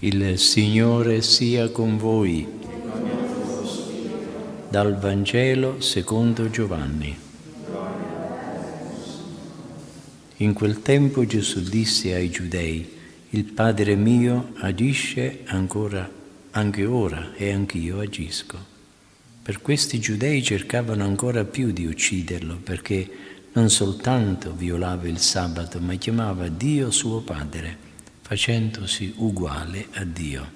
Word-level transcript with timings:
Il 0.00 0.38
Signore 0.38 1.22
sia 1.22 1.70
con 1.70 1.96
voi. 1.96 2.46
Dal 4.68 4.98
Vangelo 4.98 5.80
secondo 5.80 6.50
Giovanni. 6.50 7.16
In 10.36 10.52
quel 10.52 10.82
tempo 10.82 11.24
Gesù 11.24 11.62
disse 11.62 12.12
ai 12.12 12.28
giudei, 12.28 12.86
il 13.30 13.44
Padre 13.44 13.94
mio 13.96 14.52
agisce 14.56 15.44
ancora, 15.46 16.06
anche 16.50 16.84
ora 16.84 17.32
e 17.34 17.50
anch'io 17.50 18.00
agisco. 18.00 18.58
Per 19.42 19.62
questi 19.62 19.98
giudei 19.98 20.42
cercavano 20.42 21.04
ancora 21.04 21.44
più 21.44 21.70
di 21.70 21.86
ucciderlo 21.86 22.58
perché 22.62 23.08
non 23.54 23.70
soltanto 23.70 24.52
violava 24.54 25.08
il 25.08 25.20
sabato, 25.20 25.80
ma 25.80 25.94
chiamava 25.94 26.48
Dio 26.48 26.90
suo 26.90 27.20
Padre 27.20 27.85
facendosi 28.26 29.14
uguale 29.18 29.86
a 29.92 30.02
Dio. 30.02 30.50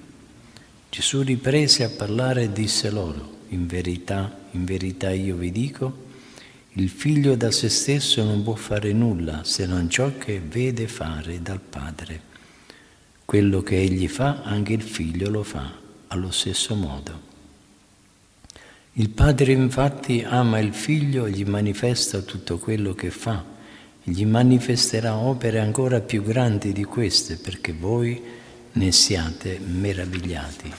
Gesù 0.89 1.21
riprese 1.21 1.85
a 1.85 1.89
parlare 1.89 2.43
e 2.43 2.51
disse 2.51 2.89
loro, 2.89 3.37
in 3.49 3.65
verità, 3.65 4.39
in 4.51 4.65
verità 4.65 5.09
io 5.11 5.37
vi 5.37 5.53
dico, 5.53 6.09
il 6.73 6.89
figlio 6.89 7.37
da 7.37 7.49
se 7.49 7.69
stesso 7.69 8.25
non 8.25 8.43
può 8.43 8.55
fare 8.55 8.91
nulla 8.91 9.45
se 9.45 9.65
non 9.65 9.89
ciò 9.89 10.17
che 10.17 10.41
vede 10.41 10.89
fare 10.89 11.41
dal 11.41 11.61
Padre. 11.61 12.21
Quello 13.23 13.61
che 13.61 13.79
egli 13.79 14.09
fa, 14.09 14.41
anche 14.43 14.73
il 14.73 14.83
figlio 14.83 15.29
lo 15.29 15.43
fa 15.43 15.71
allo 16.07 16.31
stesso 16.31 16.75
modo. 16.75 17.21
Il 18.93 19.11
Padre 19.11 19.53
infatti 19.53 20.25
ama 20.27 20.59
il 20.59 20.73
figlio 20.73 21.25
e 21.25 21.31
gli 21.31 21.45
manifesta 21.45 22.19
tutto 22.19 22.57
quello 22.57 22.93
che 22.93 23.11
fa 23.11 23.50
gli 24.03 24.25
manifesterà 24.25 25.15
opere 25.15 25.59
ancora 25.59 25.99
più 25.99 26.23
grandi 26.23 26.73
di 26.73 26.83
queste 26.83 27.35
perché 27.35 27.71
voi 27.71 28.19
ne 28.73 28.91
siate 28.91 29.59
meravigliati. 29.59 30.73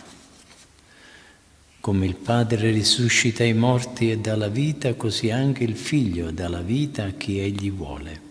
Come 1.78 2.06
il 2.06 2.16
Padre 2.16 2.70
risuscita 2.70 3.44
i 3.44 3.54
morti 3.54 4.10
e 4.10 4.18
dà 4.18 4.36
la 4.36 4.48
vita, 4.48 4.94
così 4.94 5.30
anche 5.30 5.64
il 5.64 5.76
Figlio 5.76 6.30
dà 6.30 6.48
la 6.48 6.62
vita 6.62 7.04
a 7.04 7.10
chi 7.10 7.38
egli 7.38 7.70
vuole. 7.70 8.30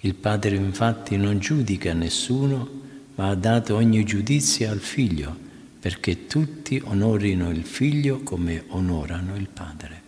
Il 0.00 0.14
Padre 0.14 0.56
infatti 0.56 1.16
non 1.16 1.38
giudica 1.38 1.92
nessuno, 1.92 2.82
ma 3.14 3.28
ha 3.28 3.34
dato 3.34 3.76
ogni 3.76 4.04
giudizio 4.04 4.70
al 4.70 4.80
Figlio, 4.80 5.36
perché 5.78 6.26
tutti 6.26 6.80
onorino 6.84 7.50
il 7.50 7.64
Figlio 7.64 8.22
come 8.22 8.64
onorano 8.68 9.36
il 9.36 9.48
Padre. 9.48 10.03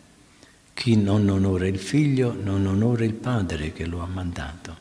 Chi 0.77 0.95
non 0.95 1.27
onora 1.31 1.67
il 1.67 1.79
figlio 1.79 2.37
non 2.39 2.67
onora 2.67 3.03
il 3.03 3.15
padre 3.15 3.73
che 3.73 3.87
lo 3.87 4.03
ha 4.03 4.07
mandato. 4.07 4.77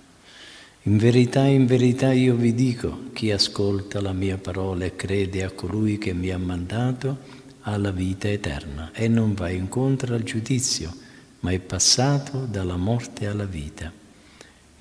In 0.83 0.97
verità, 0.97 1.45
in 1.45 1.65
verità 1.65 2.11
io 2.11 2.35
vi 2.35 2.53
dico, 2.53 3.05
chi 3.13 3.31
ascolta 3.31 4.01
la 4.01 4.11
mia 4.11 4.37
parola 4.37 4.83
e 4.83 4.97
crede 4.97 5.43
a 5.45 5.51
colui 5.51 5.97
che 5.97 6.13
mi 6.13 6.29
ha 6.31 6.37
mandato 6.37 7.17
ha 7.61 7.77
la 7.77 7.91
vita 7.91 8.27
eterna 8.27 8.91
e 8.91 9.07
non 9.07 9.35
va 9.35 9.49
incontro 9.49 10.13
al 10.13 10.23
giudizio, 10.23 10.93
ma 11.39 11.51
è 11.51 11.59
passato 11.59 12.45
dalla 12.45 12.75
morte 12.75 13.25
alla 13.25 13.45
vita. 13.45 13.89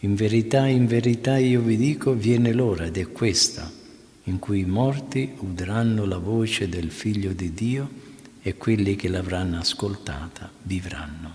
In 0.00 0.16
verità, 0.16 0.66
in 0.66 0.86
verità 0.86 1.38
io 1.38 1.60
vi 1.60 1.76
dico, 1.76 2.12
viene 2.12 2.52
l'ora 2.52 2.86
ed 2.86 2.98
è 2.98 3.12
questa, 3.12 3.70
in 4.24 4.40
cui 4.40 4.58
i 4.58 4.66
morti 4.66 5.32
udranno 5.38 6.06
la 6.06 6.18
voce 6.18 6.68
del 6.68 6.90
Figlio 6.90 7.32
di 7.32 7.54
Dio 7.54 8.02
e 8.46 8.58
quelli 8.58 8.94
che 8.94 9.08
l'avranno 9.08 9.58
ascoltata 9.58 10.50
vivranno. 10.64 11.34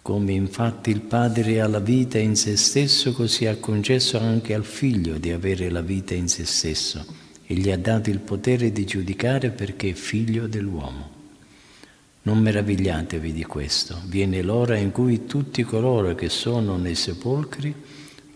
Come 0.00 0.32
infatti 0.32 0.88
il 0.88 1.02
Padre 1.02 1.60
ha 1.60 1.68
la 1.68 1.78
vita 1.78 2.18
in 2.18 2.36
se 2.36 2.56
stesso, 2.56 3.12
così 3.12 3.44
ha 3.44 3.56
concesso 3.56 4.18
anche 4.18 4.54
al 4.54 4.64
Figlio 4.64 5.18
di 5.18 5.30
avere 5.30 5.68
la 5.68 5.82
vita 5.82 6.14
in 6.14 6.26
se 6.26 6.46
stesso 6.46 7.04
e 7.46 7.54
gli 7.54 7.70
ha 7.70 7.76
dato 7.76 8.08
il 8.08 8.20
potere 8.20 8.72
di 8.72 8.86
giudicare 8.86 9.50
perché 9.50 9.90
è 9.90 9.92
figlio 9.92 10.46
dell'uomo. 10.46 11.10
Non 12.22 12.38
meravigliatevi 12.38 13.34
di 13.34 13.44
questo, 13.44 14.00
viene 14.06 14.40
l'ora 14.40 14.78
in 14.78 14.90
cui 14.90 15.26
tutti 15.26 15.62
coloro 15.64 16.14
che 16.14 16.30
sono 16.30 16.78
nei 16.78 16.94
sepolcri 16.94 17.74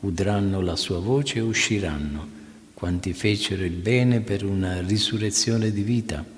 udranno 0.00 0.60
la 0.60 0.76
sua 0.76 0.98
voce 0.98 1.38
e 1.38 1.40
usciranno, 1.40 2.28
quanti 2.74 3.14
fecero 3.14 3.64
il 3.64 3.72
bene 3.72 4.20
per 4.20 4.44
una 4.44 4.82
risurrezione 4.82 5.72
di 5.72 5.82
vita 5.82 6.36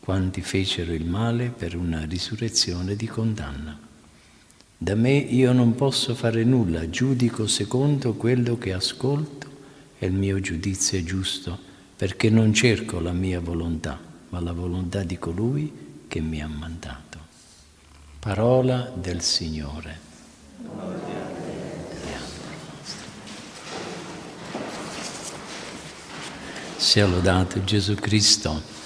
quanti 0.00 0.40
fecero 0.40 0.92
il 0.92 1.04
male 1.04 1.48
per 1.48 1.76
una 1.76 2.04
risurrezione 2.04 2.96
di 2.96 3.06
condanna. 3.06 3.78
Da 4.76 4.94
me 4.94 5.12
io 5.12 5.52
non 5.52 5.74
posso 5.74 6.14
fare 6.14 6.42
nulla, 6.42 6.88
giudico 6.88 7.46
secondo 7.46 8.14
quello 8.14 8.56
che 8.56 8.72
ascolto 8.72 9.48
e 9.98 10.06
il 10.06 10.14
mio 10.14 10.40
giudizio 10.40 10.98
è 10.98 11.02
giusto, 11.02 11.58
perché 11.96 12.30
non 12.30 12.54
cerco 12.54 12.98
la 12.98 13.12
mia 13.12 13.40
volontà, 13.40 14.00
ma 14.30 14.40
la 14.40 14.52
volontà 14.52 15.02
di 15.02 15.18
colui 15.18 15.70
che 16.08 16.20
mi 16.20 16.42
ha 16.42 16.48
mandato. 16.48 17.18
Parola 18.18 18.90
del 18.94 19.20
Signore. 19.20 20.08
Sia 26.76 27.06
lodato 27.06 27.62
Gesù 27.64 27.94
Cristo. 27.96 28.79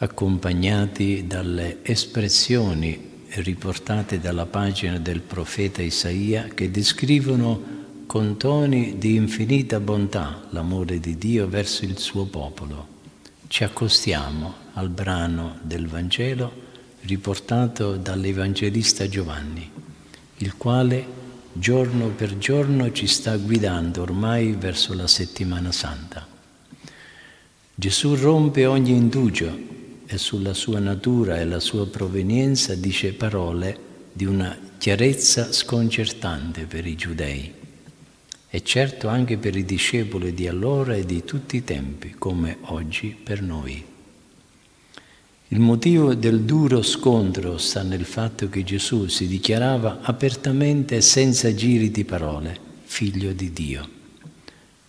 Accompagnati 0.00 1.26
dalle 1.26 1.78
espressioni 1.82 3.26
riportate 3.30 4.20
dalla 4.20 4.46
pagina 4.46 4.98
del 4.98 5.20
profeta 5.20 5.82
Isaia 5.82 6.44
che 6.54 6.70
descrivono 6.70 7.76
con 8.06 8.36
toni 8.36 8.96
di 8.96 9.16
infinita 9.16 9.80
bontà 9.80 10.46
l'amore 10.50 11.00
di 11.00 11.18
Dio 11.18 11.48
verso 11.48 11.84
il 11.84 11.98
suo 11.98 12.26
popolo. 12.26 12.96
Ci 13.48 13.64
accostiamo 13.64 14.54
al 14.74 14.88
brano 14.88 15.58
del 15.62 15.88
Vangelo 15.88 16.66
riportato 17.02 17.96
dall'Evangelista 17.96 19.08
Giovanni, 19.08 19.68
il 20.38 20.56
quale 20.56 21.16
giorno 21.52 22.08
per 22.08 22.38
giorno 22.38 22.92
ci 22.92 23.08
sta 23.08 23.36
guidando 23.36 24.02
ormai 24.02 24.52
verso 24.52 24.94
la 24.94 25.08
settimana 25.08 25.72
santa. 25.72 26.24
Gesù 27.74 28.14
rompe 28.14 28.64
ogni 28.64 28.92
indugio 28.92 29.76
e 30.10 30.16
sulla 30.16 30.54
sua 30.54 30.78
natura 30.78 31.38
e 31.38 31.44
la 31.44 31.60
sua 31.60 31.86
provenienza 31.86 32.74
dice 32.74 33.12
parole 33.12 33.78
di 34.10 34.24
una 34.24 34.56
chiarezza 34.78 35.52
sconcertante 35.52 36.64
per 36.64 36.86
i 36.86 36.96
giudei 36.96 37.52
e 38.48 38.62
certo 38.62 39.08
anche 39.08 39.36
per 39.36 39.54
i 39.54 39.66
discepoli 39.66 40.32
di 40.32 40.48
allora 40.48 40.94
e 40.94 41.04
di 41.04 41.22
tutti 41.24 41.56
i 41.56 41.64
tempi, 41.64 42.14
come 42.16 42.56
oggi 42.62 43.14
per 43.22 43.42
noi. 43.42 43.84
Il 45.48 45.60
motivo 45.60 46.14
del 46.14 46.40
duro 46.40 46.80
scontro 46.80 47.58
sta 47.58 47.82
nel 47.82 48.06
fatto 48.06 48.48
che 48.48 48.64
Gesù 48.64 49.06
si 49.08 49.26
dichiarava 49.26 50.00
apertamente 50.00 50.96
e 50.96 51.00
senza 51.02 51.54
giri 51.54 51.90
di 51.90 52.04
parole, 52.04 52.58
figlio 52.84 53.32
di 53.32 53.52
Dio. 53.52 53.88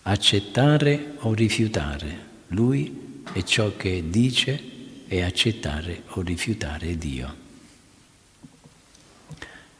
Accettare 0.02 1.16
o 1.18 1.34
rifiutare, 1.34 2.28
lui 2.48 3.22
è 3.34 3.42
ciò 3.42 3.76
che 3.76 4.04
dice 4.08 4.78
e 5.12 5.22
accettare 5.22 6.04
o 6.10 6.20
rifiutare 6.20 6.96
Dio. 6.96 7.34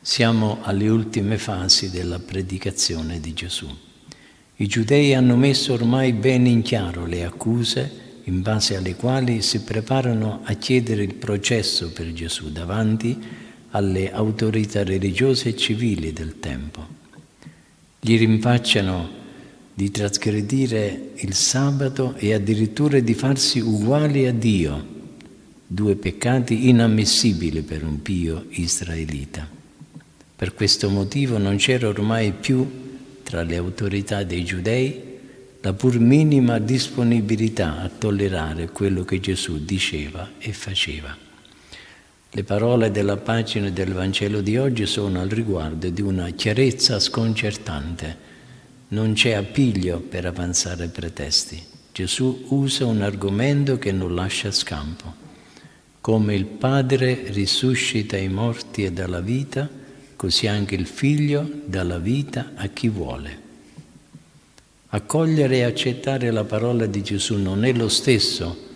Siamo 0.00 0.58
alle 0.62 0.88
ultime 0.88 1.38
fasi 1.38 1.88
della 1.88 2.18
predicazione 2.18 3.20
di 3.20 3.32
Gesù. 3.32 3.68
I 4.56 4.66
giudei 4.66 5.14
hanno 5.14 5.36
messo 5.36 5.72
ormai 5.72 6.12
bene 6.14 6.48
in 6.48 6.62
chiaro 6.62 7.06
le 7.06 7.22
accuse 7.22 8.08
in 8.24 8.42
base 8.42 8.74
alle 8.74 8.96
quali 8.96 9.40
si 9.40 9.60
preparano 9.60 10.40
a 10.42 10.54
chiedere 10.54 11.04
il 11.04 11.14
processo 11.14 11.92
per 11.92 12.12
Gesù 12.12 12.50
davanti 12.50 13.16
alle 13.70 14.10
autorità 14.10 14.82
religiose 14.82 15.50
e 15.50 15.56
civili 15.56 16.12
del 16.12 16.40
tempo. 16.40 16.84
Gli 18.00 18.18
rinfacciano 18.18 19.08
di 19.72 19.92
trasgredire 19.92 21.12
il 21.18 21.34
sabato 21.34 22.16
e 22.16 22.34
addirittura 22.34 22.98
di 22.98 23.14
farsi 23.14 23.60
uguali 23.60 24.26
a 24.26 24.32
Dio 24.32 24.98
due 25.72 25.94
peccati 25.94 26.68
inammissibili 26.68 27.62
per 27.62 27.84
un 27.84 28.02
pio 28.02 28.46
israelita. 28.48 29.48
Per 30.34 30.52
questo 30.52 30.90
motivo 30.90 31.38
non 31.38 31.58
c'era 31.58 31.86
ormai 31.86 32.32
più 32.32 32.68
tra 33.22 33.44
le 33.44 33.54
autorità 33.54 34.24
dei 34.24 34.44
giudei 34.44 35.00
la 35.60 35.72
pur 35.72 36.00
minima 36.00 36.58
disponibilità 36.58 37.82
a 37.82 37.88
tollerare 37.88 38.70
quello 38.70 39.04
che 39.04 39.20
Gesù 39.20 39.64
diceva 39.64 40.30
e 40.40 40.52
faceva. 40.52 41.16
Le 42.32 42.42
parole 42.42 42.90
della 42.90 43.18
pagina 43.18 43.70
del 43.70 43.92
Vangelo 43.92 44.40
di 44.40 44.56
oggi 44.56 44.86
sono 44.86 45.20
al 45.20 45.28
riguardo 45.28 45.88
di 45.88 46.02
una 46.02 46.30
chiarezza 46.30 46.98
sconcertante. 46.98 48.16
Non 48.88 49.12
c'è 49.12 49.34
appiglio 49.34 50.00
per 50.00 50.26
avanzare 50.26 50.88
pretesti. 50.88 51.62
Gesù 51.92 52.46
usa 52.48 52.86
un 52.86 53.02
argomento 53.02 53.78
che 53.78 53.92
non 53.92 54.16
lascia 54.16 54.50
scampo. 54.50 55.28
Come 56.00 56.34
il 56.34 56.46
Padre 56.46 57.24
risuscita 57.26 58.16
i 58.16 58.28
morti 58.28 58.84
e 58.84 58.90
dà 58.92 59.06
la 59.06 59.20
vita, 59.20 59.68
così 60.16 60.46
anche 60.46 60.74
il 60.74 60.86
Figlio 60.86 61.46
dà 61.66 61.82
la 61.82 61.98
vita 61.98 62.52
a 62.54 62.68
chi 62.68 62.88
vuole. 62.88 63.48
Accogliere 64.88 65.58
e 65.58 65.62
accettare 65.64 66.30
la 66.30 66.44
parola 66.44 66.86
di 66.86 67.02
Gesù 67.02 67.36
non 67.36 67.64
è 67.64 67.72
lo 67.74 67.88
stesso 67.88 68.68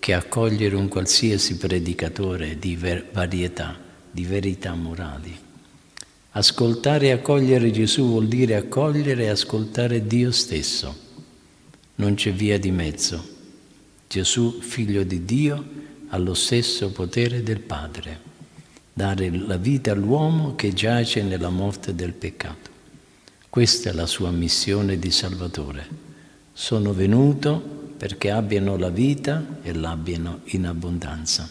che 0.00 0.12
accogliere 0.12 0.74
un 0.74 0.88
qualsiasi 0.88 1.56
predicatore 1.56 2.58
di 2.58 2.76
varietà, 2.76 3.78
di 4.10 4.24
verità 4.24 4.74
morali. 4.74 5.38
Ascoltare 6.32 7.06
e 7.06 7.10
accogliere 7.12 7.70
Gesù 7.70 8.08
vuol 8.08 8.26
dire 8.26 8.56
accogliere 8.56 9.22
e 9.22 9.28
ascoltare 9.28 10.04
Dio 10.04 10.32
stesso. 10.32 10.96
Non 11.94 12.14
c'è 12.14 12.32
via 12.32 12.58
di 12.58 12.72
mezzo. 12.72 13.24
Gesù, 14.08 14.60
figlio 14.60 15.04
di 15.04 15.24
Dio, 15.24 15.64
ha 16.14 16.18
lo 16.18 16.34
stesso 16.34 16.90
potere 16.90 17.42
del 17.42 17.60
Padre, 17.60 18.20
dare 18.92 19.30
la 19.30 19.56
vita 19.56 19.92
all'uomo 19.92 20.54
che 20.54 20.74
giace 20.74 21.22
nella 21.22 21.48
morte 21.48 21.94
del 21.94 22.12
peccato. 22.12 22.68
Questa 23.48 23.88
è 23.88 23.92
la 23.94 24.04
sua 24.04 24.30
missione 24.30 24.98
di 24.98 25.10
Salvatore. 25.10 25.88
Sono 26.52 26.92
venuto 26.92 27.58
perché 27.96 28.30
abbiano 28.30 28.76
la 28.76 28.90
vita 28.90 29.42
e 29.62 29.72
l'abbiano 29.72 30.40
in 30.46 30.66
abbondanza. 30.66 31.48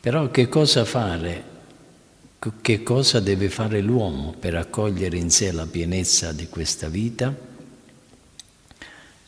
Però 0.00 0.30
che 0.30 0.48
cosa 0.48 0.86
fare? 0.86 1.44
Che 2.62 2.82
cosa 2.82 3.20
deve 3.20 3.50
fare 3.50 3.82
l'uomo 3.82 4.34
per 4.38 4.54
accogliere 4.54 5.18
in 5.18 5.30
sé 5.30 5.52
la 5.52 5.66
pienezza 5.66 6.32
di 6.32 6.48
questa 6.48 6.88
vita? 6.88 7.34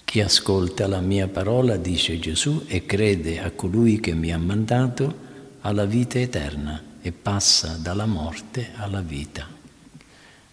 Chi 0.09 0.23
ascolta 0.23 0.87
la 0.87 1.03
mia 1.03 1.29
parola, 1.29 1.77
dice 1.77 2.19
Gesù, 2.19 2.65
e 2.67 2.87
crede 2.87 3.43
a 3.43 3.51
colui 3.51 4.01
che 4.01 4.15
mi 4.15 4.33
ha 4.33 4.39
mandato, 4.39 5.15
ha 5.61 5.71
la 5.71 5.85
vita 5.85 6.19
eterna 6.19 6.83
e 7.03 7.13
passa 7.13 7.79
dalla 7.79 8.07
morte 8.07 8.71
alla 8.77 9.03
vita. 9.03 9.47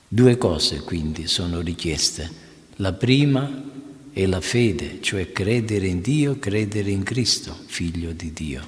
Due 0.06 0.38
cose 0.38 0.82
quindi 0.82 1.28
sono 1.28 1.62
richieste. 1.62 2.30
La 2.76 2.92
prima 2.92 3.64
è 4.12 4.26
la 4.26 4.42
fede, 4.42 4.98
cioè 5.00 5.32
credere 5.32 5.88
in 5.88 6.02
Dio, 6.02 6.38
credere 6.38 6.92
in 6.92 7.04
Cristo, 7.04 7.56
figlio 7.66 8.12
di 8.12 8.34
Dio. 8.34 8.62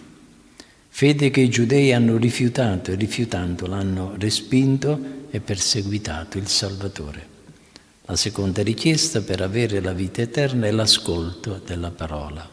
Fede 0.87 1.29
che 1.31 1.41
i 1.41 1.49
giudei 1.49 1.91
hanno 1.91 2.15
rifiutato 2.15 2.91
e 2.91 2.95
rifiutando 2.95 3.67
l'hanno 3.67 4.13
respinto 4.17 4.97
e 5.31 5.41
perseguitato 5.41 6.37
il 6.37 6.47
Salvatore. 6.47 7.35
La 8.09 8.15
seconda 8.15 8.63
richiesta 8.63 9.19
per 9.19 9.41
avere 9.41 9.81
la 9.81 9.91
vita 9.91 10.21
eterna 10.21 10.65
è 10.65 10.71
l'ascolto 10.71 11.59
della 11.65 11.91
parola. 11.91 12.49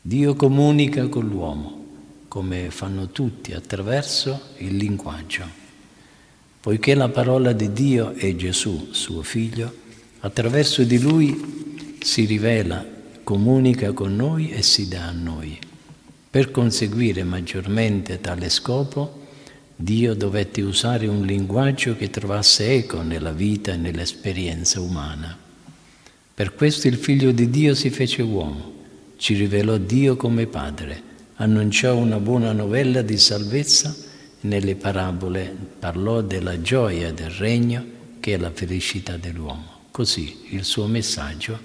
Dio 0.00 0.34
comunica 0.34 1.06
con 1.08 1.28
l'uomo, 1.28 1.84
come 2.26 2.70
fanno 2.70 3.08
tutti, 3.10 3.52
attraverso 3.52 4.54
il 4.58 4.74
linguaggio. 4.74 5.44
Poiché 6.58 6.94
la 6.94 7.10
parola 7.10 7.52
di 7.52 7.74
Dio 7.74 8.14
è 8.14 8.34
Gesù, 8.36 8.88
suo 8.92 9.22
figlio, 9.22 9.70
attraverso 10.20 10.82
di 10.82 10.98
lui 10.98 11.98
si 12.00 12.24
rivela, 12.24 12.82
comunica 13.22 13.92
con 13.92 14.16
noi 14.16 14.48
e 14.50 14.62
si 14.62 14.88
dà 14.88 15.08
a 15.08 15.12
noi. 15.12 15.58
Per 16.30 16.50
conseguire 16.50 17.22
maggiormente 17.22 18.18
tale 18.22 18.48
scopo, 18.48 19.25
Dio 19.78 20.14
dovette 20.14 20.62
usare 20.62 21.06
un 21.06 21.26
linguaggio 21.26 21.96
che 21.96 22.08
trovasse 22.08 22.72
eco 22.72 23.02
nella 23.02 23.32
vita 23.32 23.74
e 23.74 23.76
nell'esperienza 23.76 24.80
umana. 24.80 25.36
Per 26.34 26.54
questo 26.54 26.88
il 26.88 26.96
Figlio 26.96 27.30
di 27.30 27.50
Dio 27.50 27.74
si 27.74 27.90
fece 27.90 28.22
uomo, 28.22 28.72
ci 29.18 29.34
rivelò 29.34 29.76
Dio 29.76 30.16
come 30.16 30.46
Padre, 30.46 31.02
annunciò 31.36 31.94
una 31.94 32.18
buona 32.18 32.52
novella 32.52 33.02
di 33.02 33.18
salvezza 33.18 33.94
nelle 34.40 34.76
parabole 34.76 35.54
parlò 35.78 36.22
della 36.22 36.60
gioia 36.62 37.12
del 37.12 37.30
regno 37.30 37.84
che 38.18 38.32
è 38.32 38.38
la 38.38 38.50
felicità 38.50 39.18
dell'uomo. 39.18 39.80
Così 39.90 40.46
il 40.50 40.64
suo 40.64 40.86
messaggio 40.86 41.58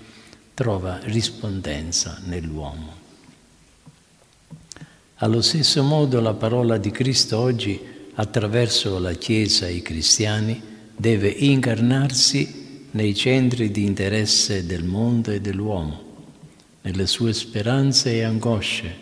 trova 0.53 0.99
rispondenza 1.03 2.19
nell'uomo. 2.25 2.99
Allo 5.15 5.41
stesso 5.41 5.81
modo 5.83 6.19
la 6.19 6.33
parola 6.33 6.77
di 6.77 6.91
Cristo 6.91 7.37
oggi, 7.37 7.79
attraverso 8.15 8.99
la 8.99 9.13
Chiesa 9.13 9.67
e 9.67 9.73
i 9.73 9.81
cristiani, 9.81 10.61
deve 10.95 11.29
incarnarsi 11.29 12.87
nei 12.91 13.15
centri 13.15 13.71
di 13.71 13.85
interesse 13.85 14.65
del 14.65 14.83
mondo 14.83 15.31
e 15.31 15.41
dell'uomo, 15.41 16.03
nelle 16.81 17.07
sue 17.07 17.33
speranze 17.33 18.13
e 18.13 18.23
angosce, 18.23 18.95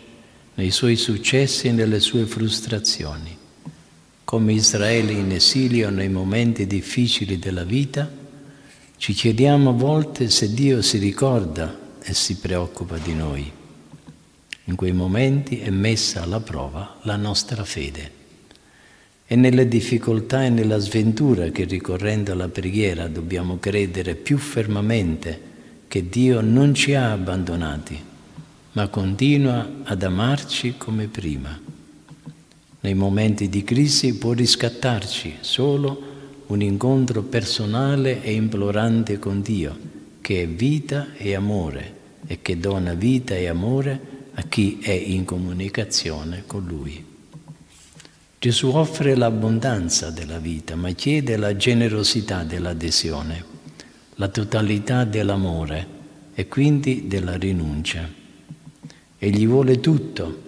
nei 0.54 0.70
suoi 0.70 0.96
successi 0.96 1.68
e 1.68 1.72
nelle 1.72 2.00
sue 2.00 2.26
frustrazioni 2.26 3.38
come 4.30 4.52
Israele 4.52 5.10
in 5.10 5.32
esilio 5.32 5.90
nei 5.90 6.08
momenti 6.08 6.64
difficili 6.64 7.40
della 7.40 7.64
vita, 7.64 8.08
ci 8.96 9.12
chiediamo 9.12 9.70
a 9.70 9.72
volte 9.72 10.30
se 10.30 10.54
Dio 10.54 10.82
si 10.82 10.98
ricorda 10.98 11.76
e 12.00 12.14
si 12.14 12.36
preoccupa 12.36 12.96
di 12.98 13.12
noi. 13.12 13.50
In 14.66 14.76
quei 14.76 14.92
momenti 14.92 15.58
è 15.58 15.70
messa 15.70 16.22
alla 16.22 16.38
prova 16.38 16.98
la 17.02 17.16
nostra 17.16 17.64
fede. 17.64 18.19
È 19.30 19.36
nelle 19.36 19.68
difficoltà 19.68 20.44
e 20.44 20.48
nella 20.48 20.78
sventura 20.78 21.50
che 21.50 21.62
ricorrendo 21.62 22.32
alla 22.32 22.48
preghiera 22.48 23.06
dobbiamo 23.06 23.58
credere 23.60 24.16
più 24.16 24.38
fermamente 24.38 25.40
che 25.86 26.08
Dio 26.08 26.40
non 26.40 26.74
ci 26.74 26.94
ha 26.94 27.12
abbandonati, 27.12 27.96
ma 28.72 28.88
continua 28.88 29.82
ad 29.84 30.02
amarci 30.02 30.74
come 30.76 31.06
prima 31.06 31.56
nei 32.80 32.94
momenti 32.94 33.48
di 33.48 33.62
crisi 33.62 34.16
può 34.16 34.32
riscattarci 34.32 35.36
solo 35.40 36.08
un 36.46 36.60
incontro 36.60 37.22
personale 37.22 38.24
e 38.24 38.32
implorante 38.32 39.20
con 39.20 39.42
Dio, 39.42 39.78
che 40.20 40.42
è 40.42 40.48
vita 40.48 41.14
e 41.14 41.36
amore 41.36 41.98
e 42.26 42.38
che 42.42 42.58
dona 42.58 42.94
vita 42.94 43.36
e 43.36 43.46
amore 43.46 44.00
a 44.32 44.42
chi 44.48 44.78
è 44.80 44.90
in 44.90 45.24
comunicazione 45.24 46.42
con 46.46 46.64
Lui. 46.66 47.09
Gesù 48.42 48.68
offre 48.68 49.16
l'abbondanza 49.16 50.08
della 50.08 50.38
vita, 50.38 50.74
ma 50.74 50.92
chiede 50.92 51.36
la 51.36 51.54
generosità 51.56 52.42
dell'adesione, 52.42 53.44
la 54.14 54.28
totalità 54.28 55.04
dell'amore 55.04 55.86
e 56.32 56.48
quindi 56.48 57.06
della 57.06 57.36
rinuncia. 57.36 58.08
Egli 59.18 59.46
vuole 59.46 59.80
tutto, 59.80 60.42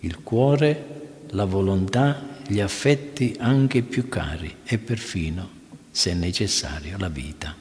il 0.00 0.22
cuore 0.22 0.84
la 1.32 1.44
volontà, 1.44 2.38
gli 2.46 2.60
affetti 2.60 3.36
anche 3.38 3.82
più 3.82 4.08
cari 4.08 4.50
e 4.64 4.78
perfino, 4.78 5.50
se 5.90 6.14
necessario, 6.14 6.96
la 6.96 7.10
vita. 7.10 7.54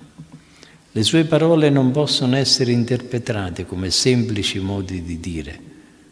Le 0.93 1.03
sue 1.03 1.25
parole 1.25 1.69
non 1.69 1.91
possono 1.91 2.37
essere 2.37 2.71
interpretate 2.71 3.65
come 3.65 3.91
semplici 3.91 4.59
modi 4.59 5.03
di 5.03 5.19
dire, 5.19 5.59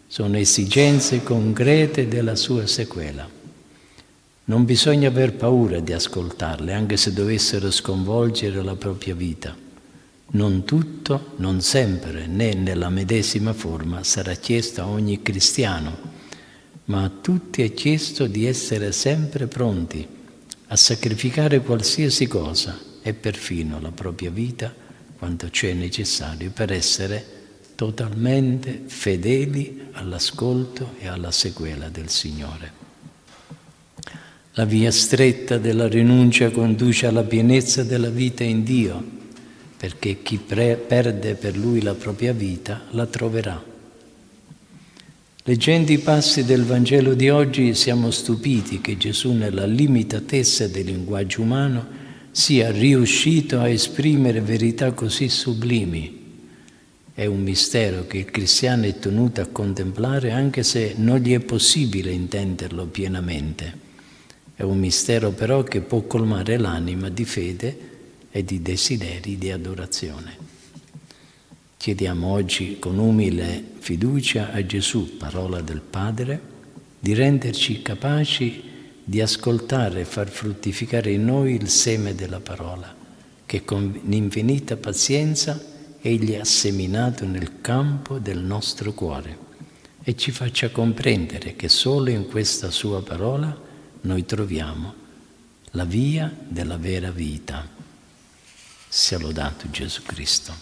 sono 0.08 0.36
esigenze 0.36 1.24
concrete 1.24 2.10
della 2.10 2.36
sua 2.36 2.68
sequela. 2.68 3.44
Non 4.46 4.66
bisogna 4.66 5.08
aver 5.08 5.34
paura 5.34 5.80
di 5.80 5.94
ascoltarle, 5.94 6.74
anche 6.74 6.98
se 6.98 7.14
dovessero 7.14 7.72
sconvolgere 7.72 8.62
la 8.64 8.76
propria 8.76 9.16
vita. 9.16 9.56
Non 10.28 10.64
tutto, 10.64 11.34
non 11.38 11.62
sempre, 11.62 12.28
né 12.28 12.54
nella 12.54 12.90
medesima 12.90 13.54
forma 13.54 14.04
sarà 14.04 14.34
chiesto 14.34 14.82
a 14.82 14.88
ogni 14.88 15.22
cristiano 15.22 16.14
ma 16.86 17.04
a 17.04 17.10
tutti 17.10 17.64
è 17.64 17.74
chiesto 17.74 18.28
di 18.28 18.46
essere 18.46 18.92
sempre 18.92 19.48
pronti 19.48 20.08
a 20.68 20.76
sacrificare 20.76 21.62
qualsiasi 21.62 22.28
cosa 22.28 22.78
e 23.02 23.14
perfino 23.14 23.80
la 23.80 23.92
propria 23.92 24.30
vita 24.30 24.74
quanto 25.18 25.48
c'è 25.50 25.74
necessario 25.74 26.52
per 26.52 26.72
essere 26.72 27.34
totalmente 27.76 28.84
fedeli 28.86 29.90
all'ascolto 29.94 30.94
e 31.00 31.08
alla 31.08 31.32
sequela 31.32 31.90
del 31.90 32.10
Signore. 32.10 32.85
La 34.56 34.66
via 34.66 34.92
stretta 34.92 35.58
della 35.58 35.88
rinuncia 35.88 36.50
conduce 36.50 37.06
alla 37.06 37.24
pienezza 37.24 37.84
della 37.84 38.10
vita 38.10 38.44
in 38.44 38.64
Dio, 38.64 39.04
perché 39.78 40.22
chi 40.22 40.38
pre- 40.38 40.76
perde 40.76 41.36
per 41.36 41.56
Lui 41.56 41.82
la 41.82 41.94
propria 41.94 42.34
vita 42.34 42.82
la 42.92 43.06
troverà 43.06 43.74
Leggendo 45.48 45.92
i 45.92 46.00
passi 46.00 46.44
del 46.44 46.64
Vangelo 46.64 47.14
di 47.14 47.30
oggi 47.30 47.76
siamo 47.76 48.10
stupiti 48.10 48.82
che 48.82 48.98
Gesù 48.98 49.32
nella 49.32 49.68
limitatezza 49.68 50.68
del 50.68 50.86
linguaggio 50.86 51.44
umano 51.44 51.86
sia 52.32 52.72
riuscito 52.72 53.60
a 53.60 53.70
esprimere 53.70 54.42
verità 54.42 54.94
così 54.94 55.30
sublimi. 55.30 56.24
È 57.14 57.28
un 57.28 57.44
mistero 57.44 58.08
che 58.08 58.18
il 58.18 58.32
cristiano 58.32 58.86
è 58.86 58.98
tenuto 58.98 59.40
a 59.40 59.46
contemplare 59.46 60.32
anche 60.32 60.64
se 60.64 60.96
non 60.98 61.20
gli 61.20 61.36
è 61.36 61.40
possibile 61.42 62.10
intenderlo 62.10 62.88
pienamente. 62.88 63.85
È 64.56 64.64
un 64.64 64.80
mistero 64.80 65.32
però 65.32 65.64
che 65.64 65.82
può 65.82 66.04
colmare 66.04 66.58
l'anima 66.58 67.10
di 67.10 67.26
fede 67.26 67.78
e 68.32 68.46
di 68.46 68.62
desideri 68.62 69.38
di 69.38 69.52
adorazione. 69.52 70.38
Chiediamo 71.76 72.32
oggi 72.32 72.80
con 72.80 72.98
umile 72.98 73.62
fiducia 73.80 74.54
a 74.54 74.66
Gesù, 74.66 75.18
parola 75.18 75.60
del 75.60 75.82
Padre, 75.82 76.42
di 76.98 77.14
renderci 77.14 77.82
capaci 77.82 78.64
di 79.04 79.20
ascoltare 79.20 80.02
e 80.02 80.06
far 80.06 80.30
fruttificare 80.30 81.12
in 81.12 81.26
noi 81.26 81.56
il 81.56 81.68
seme 81.68 82.16
della 82.16 82.40
parola, 82.40 82.96
che 83.46 83.66
con 83.66 84.02
infinita 84.08 84.78
pazienza 84.78 85.62
Egli 86.00 86.36
ha 86.36 86.46
seminato 86.46 87.26
nel 87.26 87.62
campo 87.62 88.20
del 88.20 88.40
nostro 88.40 88.94
cuore 88.94 89.38
e 90.02 90.16
ci 90.16 90.32
faccia 90.32 90.70
comprendere 90.70 91.56
che 91.56 91.68
solo 91.68 92.10
in 92.10 92.28
questa 92.28 92.72
Sua 92.72 93.02
parola 93.04 93.74
noi 94.06 94.26
troviamo 94.26 94.94
la 95.72 95.84
via 95.84 96.32
della 96.48 96.78
vera 96.78 97.12
vita. 97.12 97.68
Sia 98.88 99.18
lodato 99.18 99.70
Gesù 99.70 100.04
Cristo. 100.04 100.54